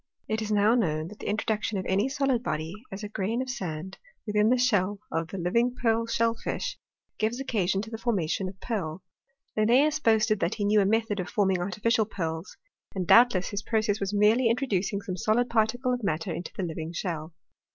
It 0.27 0.41
is 0.41 0.51
now 0.51 0.73
known, 0.73 1.09
that 1.09 1.19
the 1.19 1.27
introduction 1.27 1.77
of 1.77 1.85
any 1.85 2.09
solid 2.09 2.41
body, 2.41 2.73
as 2.91 3.03
a 3.03 3.07
grain 3.07 3.39
of 3.39 3.51
578 3.51 3.51
liisToliY 3.51 3.69
OF 3.69 3.99
Chemistry. 3.99 3.99
sand, 3.99 3.99
within 4.25 4.49
the 4.49 4.57
shell 4.57 4.99
of 5.11 5.27
the 5.27 5.37
living 5.37 5.75
pearl 5.79 6.07
shellfish, 6.07 6.79
gives 7.19 7.39
occasion 7.39 7.83
to 7.83 7.91
the 7.91 7.99
formation 7.99 8.49
of 8.49 8.59
pearl. 8.59 9.03
Linnseus 9.55 9.99
boasted 9.99 10.39
that 10.39 10.55
he 10.55 10.65
knew 10.65 10.81
a 10.81 10.87
method 10.87 11.19
of 11.19 11.29
forming 11.29 11.59
artificial 11.59 12.05
pearls; 12.05 12.57
and 12.95 13.05
doubtless 13.05 13.49
his 13.49 13.61
process 13.61 13.99
was 13.99 14.11
merely 14.11 14.49
introducing 14.49 15.03
some 15.03 15.17
solid 15.17 15.51
particle 15.51 15.93
of 15.93 16.01
matter 16.03 16.33
into 16.33 16.51
the 16.57 16.63
living 16.63 16.91
shell. 16.91 17.35